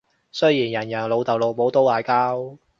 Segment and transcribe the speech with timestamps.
[0.31, 2.57] 雖然人人老豆老母都嗌交